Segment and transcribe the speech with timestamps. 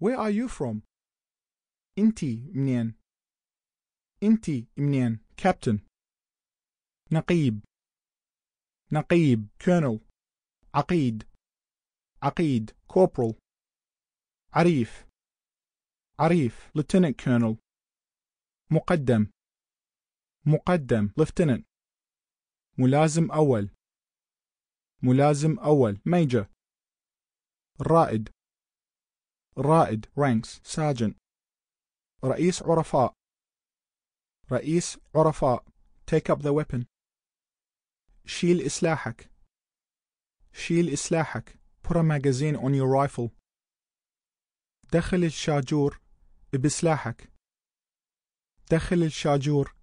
[0.00, 0.82] Where are you from?
[1.98, 2.94] انتي منين؟
[4.22, 5.78] انتي منين؟ Captain
[7.12, 7.60] نقيب
[8.92, 10.00] نقيب Colonel
[10.74, 11.28] عقيد
[12.22, 13.34] عقيد Corporal
[14.52, 15.06] عريف
[16.18, 17.56] عريف Lieutenant Colonel
[18.72, 19.30] مقدم
[20.46, 21.62] مقدم Lieutenant
[22.78, 23.70] ملازم أول
[25.02, 26.46] ملازم أول Major
[27.80, 28.28] رائد
[29.60, 31.14] رائد ranks sergeant.
[32.24, 33.12] رئيس عرفاء.
[34.52, 35.64] رئيس عرفاء
[36.06, 36.86] take up the weapon.
[38.26, 39.30] شيل إسلاحك.
[40.52, 41.58] شيل إسلاحك.
[41.82, 43.30] put a magazine on your rifle.
[44.92, 46.00] دخل الشاجور
[46.64, 47.32] بسلاحك
[48.70, 49.74] دخل الشاجور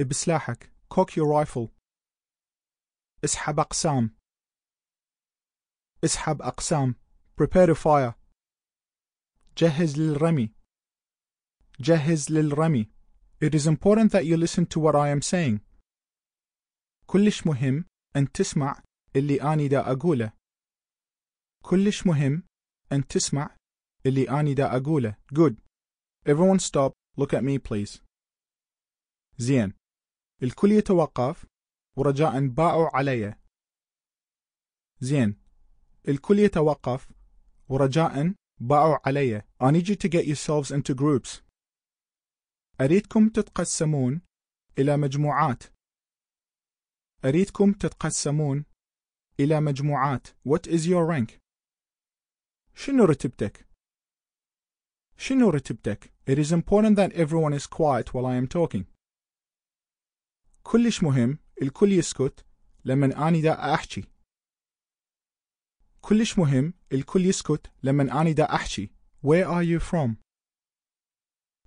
[0.00, 1.68] بسلاحك cock your rifle.
[3.24, 4.16] اسحب أقسام.
[6.04, 6.94] اسحب أقسام.
[7.36, 8.19] prepare to fire.
[9.60, 10.54] جهز للرمي.
[11.80, 12.90] جهز للرمي.
[13.40, 15.60] It is important that you listen to what I am saying.
[17.06, 17.84] كلش مهم
[18.16, 18.82] أن تسمع
[19.16, 20.32] اللي أني دا أقوله.
[21.64, 22.42] كلش مهم
[22.92, 23.56] أن تسمع
[24.06, 25.16] اللي أني دا أقوله.
[25.34, 25.56] Good.
[26.26, 26.92] Everyone stop.
[27.18, 28.00] Look at me please.
[29.38, 29.72] زين.
[30.42, 31.46] الكل يتوقف
[31.96, 33.34] ورجاء باعوا علي.
[35.00, 35.40] زين.
[36.08, 37.10] الكل يتوقف
[37.68, 41.42] ورجاء باعوا علي I need you to get yourselves into groups
[42.80, 44.20] أريدكم تتقسمون
[44.78, 45.62] إلى مجموعات
[47.24, 48.64] أريدكم تتقسمون
[49.40, 51.38] إلى مجموعات What is your rank?
[52.74, 53.66] شنو رتبتك؟
[55.16, 58.84] شنو رتبتك؟ It is important that everyone is quiet while I am talking.
[60.62, 62.44] كلش مهم الكل يسكت
[62.84, 64.04] لمن أني دا أحكي.
[66.10, 68.90] كلش مهم الكل يسكت لمن أني دا أحكي.
[69.22, 70.16] Where are you from?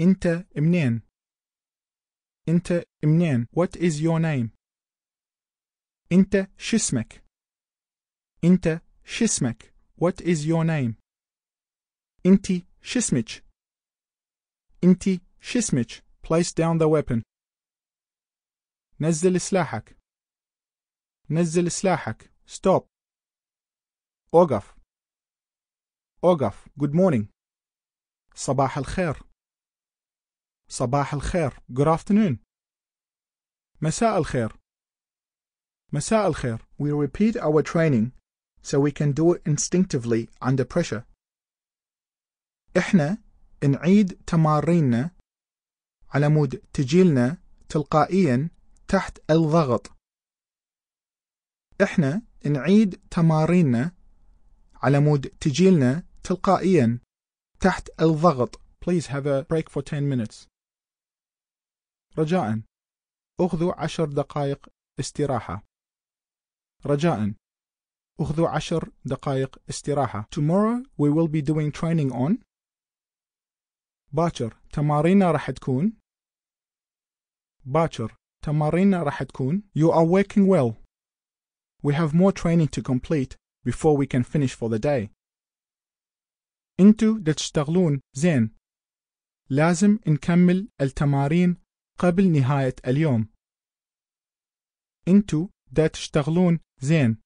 [0.00, 1.02] أنت منين؟
[2.48, 4.50] أنت منين؟ What is your name?
[6.12, 7.24] أنت شسمك؟
[8.44, 10.94] أنت شسمك؟ What is your name?
[12.26, 13.44] أنتي شسمك؟
[14.84, 17.22] أنتي شسمك؟ Place down the weapon.
[19.00, 19.96] نزل سلاحك.
[21.30, 22.32] نزل سلاحك.
[22.46, 22.99] Stop.
[24.34, 24.76] أوقف.
[26.24, 26.68] أوقف.
[26.80, 27.26] Good morning.
[28.34, 29.22] صباح الخير.
[30.68, 31.50] صباح الخير.
[31.50, 32.36] Good afternoon.
[33.82, 34.56] مساء الخير.
[35.92, 36.58] مساء الخير.
[36.78, 38.12] We repeat our training
[38.62, 41.02] so we can do it instinctively under pressure.
[42.76, 43.18] إحنا
[43.64, 45.10] نعيد تماريننا
[46.08, 48.50] على مود تجيلنا تلقائيا
[48.88, 49.92] تحت الضغط.
[51.82, 53.99] إحنا نعيد تماريننا
[54.82, 56.98] على مود تجيلنا تلقائيا
[57.60, 58.60] تحت الضغط.
[58.84, 60.48] Please have a break for 10 minutes.
[62.18, 62.60] رجاء
[63.40, 64.68] أخذوا عشر دقائق
[65.00, 65.64] استراحة.
[66.86, 67.34] رجاء
[68.20, 70.26] أخذوا عشر دقائق استراحة.
[70.30, 72.38] Tomorrow we will be doing training on
[74.12, 75.92] باكر تماريننا راح تكون
[77.64, 80.76] باكر تماريننا راح تكون You are working well.
[81.82, 85.10] We have more training to complete before we can finish for the day.
[86.80, 88.50] انتو دا تشتغلون زين.
[89.50, 91.56] لازم نكمل التمارين
[91.98, 93.28] قبل نهاية اليوم.
[95.08, 97.16] انتو دا تشتغلون زين.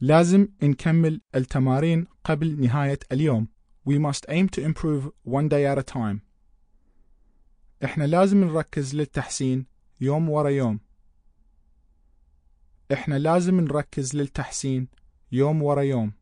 [0.00, 3.48] لازم نكمل التمارين قبل نهاية اليوم.
[3.88, 6.20] We must aim to improve one day at a time.
[7.84, 9.66] إحنا لازم نركز للتحسين
[10.00, 10.80] يوم ورا يوم.
[12.92, 14.88] إحنا لازم نركز للتحسين
[15.34, 16.12] يوم ورا يوم.